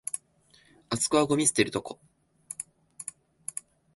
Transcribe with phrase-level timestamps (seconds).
[0.89, 1.99] あそこはゴミ捨てるとこ